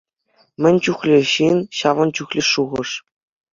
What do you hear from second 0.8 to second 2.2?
чухлӗ ҫын, ҫавӑн